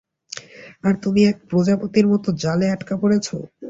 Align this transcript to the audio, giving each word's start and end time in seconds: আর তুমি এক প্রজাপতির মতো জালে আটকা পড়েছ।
আর 0.83 0.93
তুমি 1.03 1.21
এক 1.25 1.37
প্রজাপতির 1.49 2.05
মতো 2.07 2.29
জালে 2.43 2.67
আটকা 2.69 2.95
পড়েছ। 3.01 3.27